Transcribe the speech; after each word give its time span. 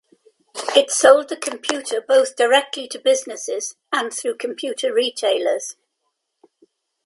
It 0.75 0.89
sold 0.89 1.29
the 1.29 1.37
computer 1.37 2.01
both 2.01 2.35
directly 2.35 2.87
to 2.87 2.97
businesses 2.97 3.75
and 3.93 4.11
through 4.11 4.37
computer 4.37 4.91
retailers. 4.91 5.75